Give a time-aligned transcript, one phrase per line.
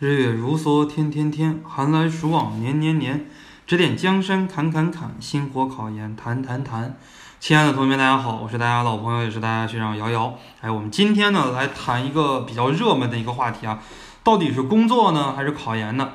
[0.00, 3.26] 日月如梭，天天天；寒来暑往，年年年。
[3.66, 6.96] 指点江山，砍砍砍；星火考研，谈谈谈。
[7.38, 10.38] 亲爱的同学们，大家好，我是大家老朋友，也是大家学长瑶瑶。
[10.62, 13.78] 哎，我们今天呢来谈一个比较热门的一个话题啊，
[14.24, 16.12] 到底是工作呢还是考研呢？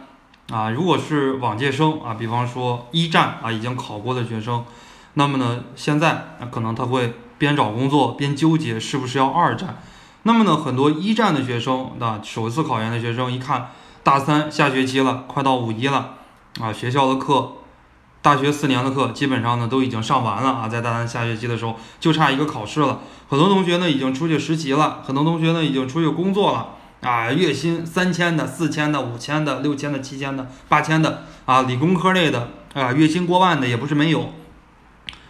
[0.52, 4.66] 啊，如果是往届生啊，比方说一战啊已经考过的学生，
[5.14, 9.78] 那么呢现在可能他会边找工作边纠结是不是要二战。
[10.28, 13.70] 那么呢，很多一战的学生，那首次考研的学生，一看
[14.02, 16.16] 大三下学期了，快到五一了，
[16.60, 17.52] 啊，学校的课，
[18.24, 23.02] 大学四年的课基本上呢都已经上完了啊，在大三下学期的时候就差一个考试了。
[23.30, 26.70] 很多同学呢已经出去实习了，很多同学呢已经出去工作了，
[27.08, 34.34] 啊，月薪三千的、四千的、五千的、六千的、七千的、八千的，啊，理工科类的，啊，月薪过万的也不是没有，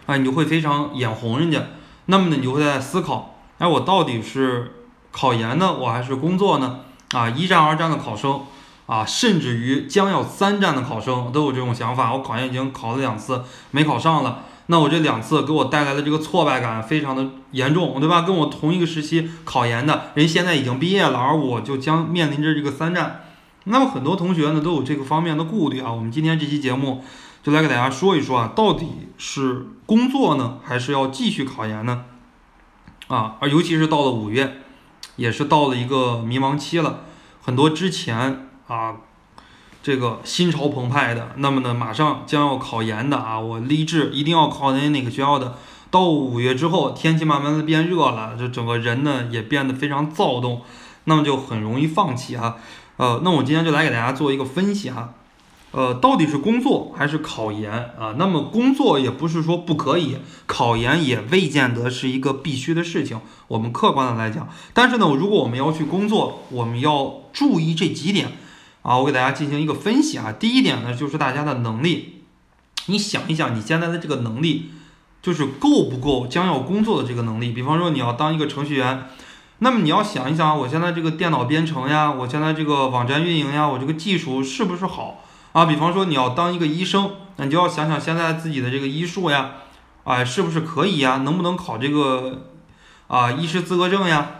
[0.06, 1.62] 啊，你就会非常眼红人家，
[2.06, 4.72] 那么呢，你就会在思考，哎，我到底是。
[5.16, 6.80] 考研呢，我还是工作呢？
[7.14, 8.42] 啊，一战、二战的考生
[8.84, 12.12] 啊，甚至于将要三战的考生都有这种想法。
[12.12, 18.20] 我考研已经考了两次，没考上了，那我这两次给我带来的这个挫败感非常的严重，对吧？
[18.22, 23.22] 跟我同一个时期考研的人现在已经毕业了，而我就将面临着这个三战。
[23.64, 25.90] 那么很多同学呢都有这个方面的顾虑啊。
[25.90, 27.02] 我们今天这期节目
[27.42, 32.04] 就来给大家说一说啊，到底是工作呢，还是要继续考研呢？
[33.08, 34.60] 啊，而尤其是到了五月。
[35.16, 37.00] 也是到了一个迷茫期了，
[37.42, 38.96] 很多之前啊，
[39.82, 45.56] 这个心潮澎湃的，那么呢，马上将要考研的啊，我立志一定要考哪哪个学校的，
[45.90, 50.62] 到五月之后，天气慢慢的变热了，这整个人呢也变得非常躁动，
[51.04, 52.56] 那么就很容易放弃哈，
[52.96, 55.14] 呃，那我今天就来给大家做一个分析哈。
[55.76, 58.14] 呃，到底是工作还是考研啊？
[58.16, 63.20] 那么工作也不是说不可以，考研也未见得是一个必须的事情。
[63.46, 68.28] 我们客观的来讲，但是呢，如果我们要去工作，我们要注意这几点
[68.80, 70.32] 啊，我给大家进行一个分析啊。
[70.32, 72.22] 第一点呢，就是大家的能力，
[72.86, 74.70] 你想一想，你现在的这个能力，
[75.20, 77.50] 就是够不够将要工作的这个能力？
[77.50, 79.10] 比方说你要当一个程序员，
[79.58, 85.24] 那么你要想一想，我现在这个电脑编程呀，我现在这个网站运营呀，我这个技术是不是好？
[85.56, 89.52] 啊，比方说你要当一个医生，那你就要想想现在自己的这个医术呀，
[90.04, 91.22] 啊，是不是可以呀？
[91.24, 92.48] 能不能考这个
[93.06, 94.32] 啊医师资格证呀？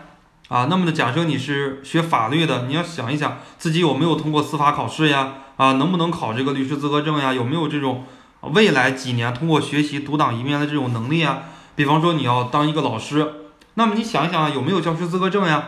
[0.48, 5.32] 啊，那么呢，假设你是学法律的，你要想一想自己有没有通过司法考试呀？
[5.56, 7.32] 啊，能不能考这个律师资格证呀？
[7.32, 8.04] 有没有这种
[8.52, 11.44] 未来几年通过学习独当一面的这种能力啊？
[11.74, 13.32] 比方说你要当一个老师，
[13.72, 15.64] 那么你想一想有没有教师资格证呀？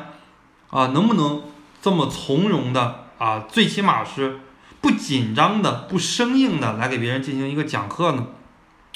[0.69, 1.41] 啊，能不能
[1.81, 3.45] 这么从容的啊？
[3.49, 4.41] 最起码是。
[4.81, 8.27] 不紧张的、不生硬的来给别人进行一个讲课呢？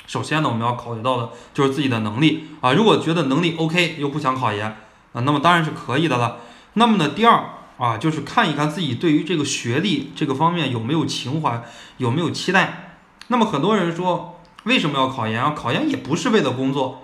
[0.06, 2.72] 首先呢，我们要考虑到的就是自己的能力啊。
[2.72, 4.66] 如果觉得能力 OK 又不想考研
[5.12, 6.38] 啊，那么当然是可以的了。
[6.74, 7.44] 那么呢，第二
[7.78, 11.62] 啊，就是看一看自己对于这个学历这个方面有没有情怀，
[11.98, 12.98] 有没有期待。
[13.28, 15.54] 那么很多人说，为什么要考研啊？
[15.56, 17.02] 考研也不是为了工作，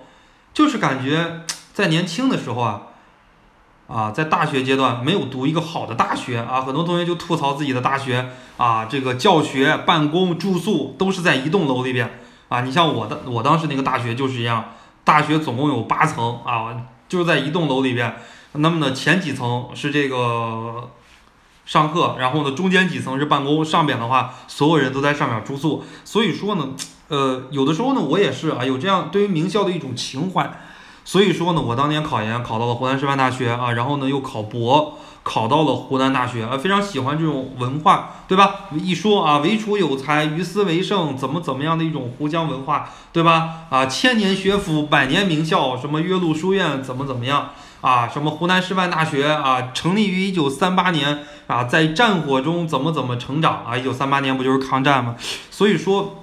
[0.52, 2.82] 就是感觉在年轻的时候啊。
[3.88, 8.28] 啊，在大学阶段没有读一个好的大学啊，很多同学就吐槽自己的大学
[8.58, 12.60] 啊，这个教学、办公、住宿都是在一栋楼里边啊。
[12.60, 14.72] 你像我的，我当时那个大学就是一样，
[15.04, 16.76] 大学总共有八层啊，
[17.08, 18.14] 就是在一栋楼里边。
[18.52, 20.90] 那么呢，前几层是这个
[21.64, 25.82] 上课，然后呢，中间几层是办公，上边的话所有人都在上面住宿。
[26.04, 26.68] 所以说呢，
[27.08, 30.60] 呃，有的时候呢，我也是啊，有这样对于名校的一种情怀。
[31.08, 38.66] 所以说呢，我当年考研考到了湖南师范大学啊，然后呢又考博考到了湖南大学啊，非常喜欢这种文化，对吧？
[38.74, 43.60] 一说啊，唯楚有才，于斯为盛，怎么怎么样的一种湖江文化，对吧？
[43.70, 48.06] 啊，千年学府，百年名校，什么岳麓书院，怎么怎么样啊？
[48.06, 53.74] 什么湖南师范大学啊，成立于一九三八年啊，在战火中怎么怎么成长啊？
[53.74, 55.16] 一九三八年不就是抗战吗？
[55.50, 56.16] 所以说。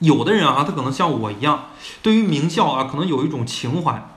[0.00, 1.70] 有的人啊，他可能像我一样，
[2.02, 4.08] 对于名校啊，可能有一种情怀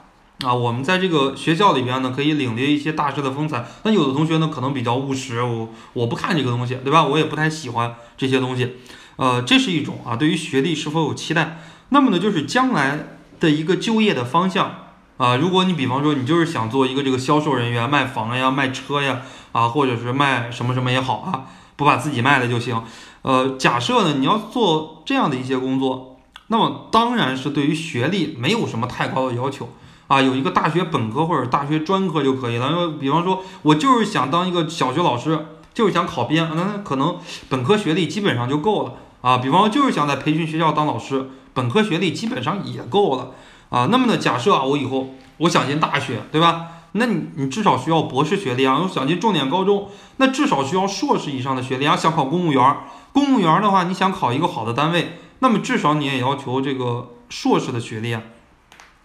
[0.44, 0.53] 啊。
[0.53, 3.66] 我们在这个学校里边呢，可以领略一些大师的风采。
[3.84, 7.03] 那有的同学呢，可能比较务实，我我不看这个东西，对吧？
[7.03, 8.78] 我也不太喜欢这些东西。
[9.16, 11.59] 呃，这是一种啊，对于学历是否有期待。
[11.90, 13.08] 那么呢，就是将来
[13.40, 15.35] 的一个就业的方向啊。
[15.35, 19.22] 如果你比方说你就是想做一个这个销售人员，卖房呀、卖车呀
[19.52, 21.46] 啊，或者是卖什么什么也好啊，
[21.82, 22.80] 不把自己卖了就行。
[23.24, 29.68] 呃，假设呢，你要做这样的一些工作，那么当然是对于学历没有什么太高的要求
[30.06, 32.70] 啊，有一个大学本科或者大学专科就可以了。
[32.70, 37.18] 因为比方说，我就是想当一个小学老师，就是想考编，那可能
[37.50, 39.40] 本科学历基本上就够了啊。
[39.40, 43.32] 比方说，就是想在培训学校当老师，本科学历基本上也够了
[43.72, 43.88] 啊。
[43.92, 46.68] 那么呢，假设啊，我以后我想进大学，对吧？
[46.93, 48.88] 那你你至少需要博士学历啊。
[48.91, 51.96] 想进重点高中，那至少需要硕士以上的学历啊。
[51.96, 52.78] 想考公务员，
[53.14, 58.22] 公务员的话，你想考一个好的单位，那么至少你也要求这个硕士的学历啊。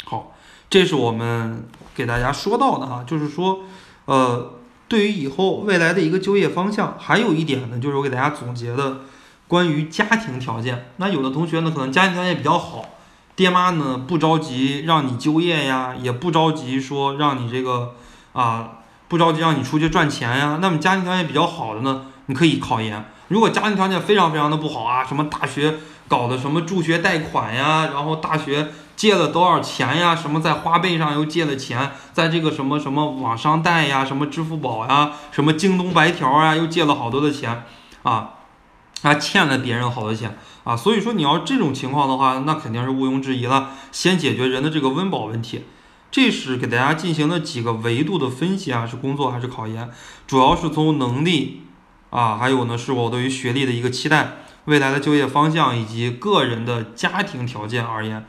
[0.05, 0.33] 好，
[0.69, 3.61] 这是我们给大家说到的哈，就是说，
[4.05, 4.55] 呃，
[4.89, 9.03] 对于以后未来的一个就业方向，还有一点呢，就是我给大家总结的
[9.49, 10.91] 关于家庭条件。
[10.97, 12.85] 那有的同学呢，可能家庭条件比较好。
[13.37, 17.95] 爹妈呢不着急让你就业呀，也不着急说让你这个
[18.33, 18.79] 啊
[19.09, 20.59] 不着急让你出去赚钱呀。
[20.61, 23.05] 那么家庭条件比较好的呢，你可以考研。
[23.29, 25.75] 如果家庭条件非常非常的不好啊，什么大学
[26.09, 37.65] 搞的什么助学贷款呀，然后大学借了多少钱呀，什么在花呗上又借了钱，在这个什么什么网商贷呀，什么支付宝呀，什么京东白条啊，又借了好多的钱
[38.03, 38.31] 啊，
[39.03, 40.39] 还欠了别人好多钱。
[40.65, 43.71] 啊，所以说你要这种情况的话，那肯定是毋庸置疑了。
[43.93, 45.63] 先解决人的这个温饱问题，
[46.11, 49.89] 这是给大家进行了几个维度的分析啊，是工作还是考研？
[50.27, 51.63] 主要是从能力
[52.11, 58.27] 啊，还有呢是我对于学历的一个期待、未来的就业方向以及个人的家庭条件而言。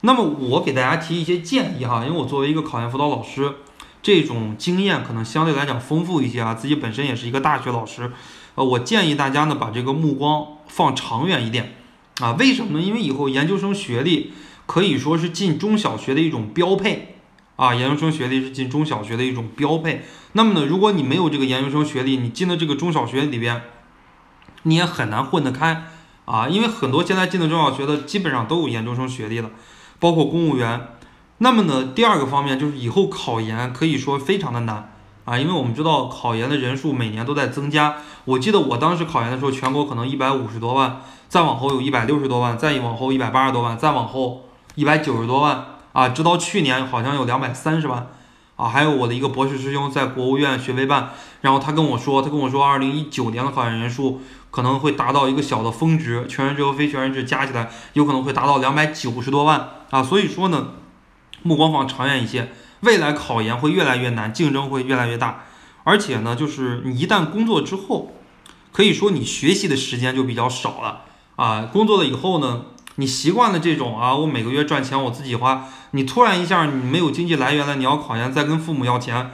[0.00, 3.56] 那么我给大家提一些建议哈，因为我作为一个考研辅导老师，
[4.02, 8.10] 这种经验可能相对来讲丰富一些啊，自己本身也是一个大学老师。
[8.54, 11.74] 呃，我建议大家呢，把这个目光放长远一点，
[12.20, 12.84] 啊，为什么呢？
[12.84, 14.32] 因为以后研究生学历
[14.66, 17.16] 可以说是进中小学的一种标配，
[17.56, 20.04] 啊，研究生学历是进中小学的一种标配。
[20.32, 23.62] 那么呢，如果你没有这个研究生学历，你进了这个中小学里边，
[24.62, 25.86] 你也很难混得开，
[26.24, 29.50] 啊，因为很多现在进的中小学的基本上都有研究生学历了，
[29.98, 30.88] 包括公务员。
[31.38, 34.93] 那么呢，第二个方面就是以后考研可以说非常的难。
[35.24, 37.96] 啊，因为我们知道考研的人数每年都在增加。
[38.26, 44.44] 我记得我当时考研的时候，全国可能一百五十多万，再往后有一百六十多万，再往后一百八十多万，再往后
[44.74, 48.10] 一百九十多万啊，直到去年好像有两百三十万
[48.56, 48.68] 啊。
[48.68, 51.10] 还有我的一个博士师兄在国务院学位办，
[51.40, 60.02] 然后他跟我说，他跟我说，二零一九年的考研人数可能会达到一个小的峰值，全日制和非全日制加起来有可能会达到两百九十多万啊。
[60.02, 60.68] 所以说呢，
[61.42, 62.52] 目光放长远一些。
[62.84, 65.44] 未来考研会越来越难，竞争会越来越大，
[65.84, 68.14] 而且呢，就是你一旦工作之后，
[68.72, 71.02] 可以说你学习的时间就比较少了
[71.36, 71.62] 啊。
[71.72, 72.66] 工作了以后呢，
[72.96, 79.30] 你习惯了这种啊，我每个月赚钱我自己花，你突然一下你没有经济来源了，你要考研再跟父母要钱，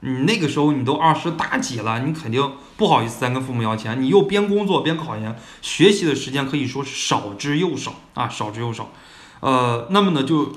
[0.00, 8.90] 你那个时候你都二十大几了，你肯定不好意思再跟父母要钱，你又边工作边考研，学习的时间可以说是少之又少啊，少之又少。
[9.40, 10.52] 呃，那么呢，就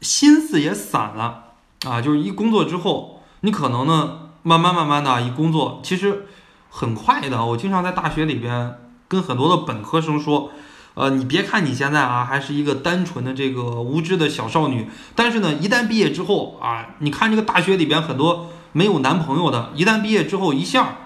[0.00, 1.44] 心思也散了。
[1.86, 6.26] 啊，就是一工作之后，你可能呢，慢慢慢慢的，一工作其实
[6.68, 7.44] 很快的。
[7.44, 8.78] 我经常在大学里边
[9.08, 10.50] 跟很多的本科生说，
[10.92, 20.96] 呃，你别看你现在啊还是一个单纯的这个无知的小少女，但是呢，一旦毕业之后啊，你看这个大学里边很多没有男朋友的，一旦毕业之后一下，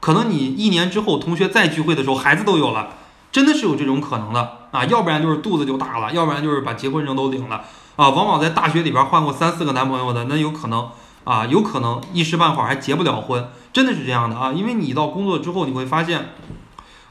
[0.00, 2.96] 可能你一年之后同学再聚会的时候，孩子都有了，
[3.32, 7.62] 真的是有这种可能的啊，要不然就是肚子就大了，要不然就是把结婚证都领了。
[7.94, 10.88] 啊，往往在大学里边换过三四个男朋友的，那有可能
[11.24, 14.50] 啊，有可能一时半会儿还结不了婚，真的是这样的啊。
[14.50, 16.30] 因为你到工作之后，你会发现，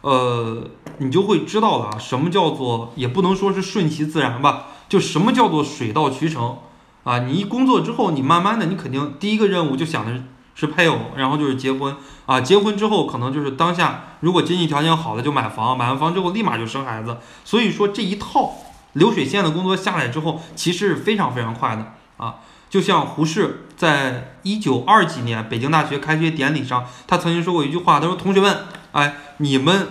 [0.02, 0.64] 呃，
[0.98, 6.58] 你就会知道了，什么叫做也不能说是顺其自然吧，就什么叫做水到渠成
[7.04, 7.20] 啊。
[7.20, 10.24] 你一工作之后，你慢慢的，你肯定第一个任务就想的是
[10.56, 11.96] 是配偶，然后就是结婚
[12.26, 12.42] 啊。
[12.42, 17.18] 结婚之后，可能就是当下如果经济条件好了就买房，买完房之后立马就生孩子。
[17.44, 18.56] 所以说这一套。
[18.94, 22.36] 流水线的工作下来之后，其实是非常非常快的啊！
[22.70, 29.88] 就像胡适在一九二几年北京大学开学典礼上，他曾经说过一句话，他说：“同学们，哎，你们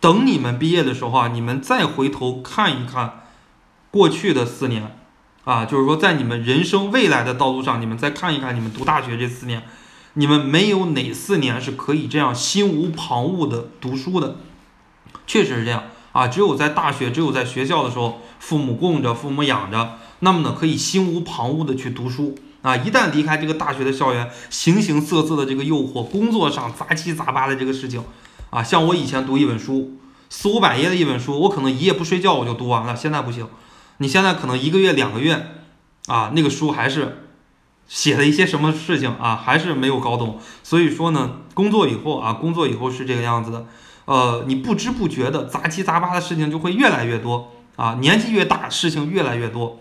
[0.00, 3.20] 等你们毕业的时候啊，你们再回头看一看
[3.92, 4.98] 过去的四年
[5.44, 9.62] 啊，就是说在你们人生未来的道路上，你们再看一看你们读大学这四年，
[10.14, 14.36] 你们没有哪四年是可以这样心无旁骛的读书的，
[15.26, 22.76] 确实是这样。”啊，只有在大学，只有在学校的时候，父母供着，父母养着，那么呢，可以心无旁骛的去读书啊。
[22.76, 28.04] 一旦离开这个大学的校园，形形色色的这个诱惑，工作上杂七杂八的这个事情，
[28.50, 29.96] 啊，像我以前读一本书，
[30.28, 32.94] 四五百页的一本书，我可能一夜不睡觉我就读完了。
[32.94, 33.48] 现在不行，
[33.96, 35.46] 你现在可能一个月、两个月，
[36.08, 37.30] 啊，那个书还是
[37.92, 40.38] 写了一些什么事情啊，还是没有搞懂。
[40.62, 43.66] 所以说呢，工作以后啊，工作以后是这个样子的。
[44.06, 49.78] 呃，你不知不觉的杂七杂八的事情就会越来越多啊，年纪越大，事情越来越多。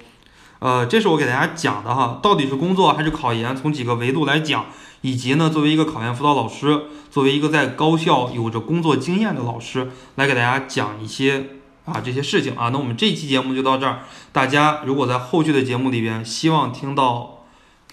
[0.60, 3.56] 呃，这是我给大家讲的哈，到底是工作还是考研？
[3.56, 4.66] 从几个维度来讲，
[5.00, 11.46] 以及呢，作为一个考研辅导老师，作为一个在高校有着工作经验的老师，来给大家讲一些
[11.86, 12.68] 啊这些事情啊。
[12.74, 14.02] 那我们这期节目就到这儿，
[14.34, 17.41] 大家如果在后续的节目里边希望听到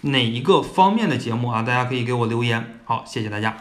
[0.03, 1.63] 哪一个方面的节目啊？
[1.63, 2.79] 大家可以给我留言。
[2.85, 3.57] 好，谢谢大家。